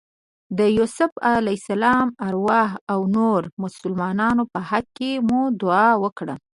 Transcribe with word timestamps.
د 0.57 0.59
یوسف 0.77 1.11
علیه 1.37 1.57
السلام 1.61 2.07
ارواح 2.27 2.69
او 2.91 2.99
نورو 3.15 3.47
مسلمانانو 3.63 4.43
په 4.53 4.59
حق 4.69 4.85
کې 4.97 5.11
مو 5.27 5.41
دعا 5.61 5.89
وکړه. 6.03 6.35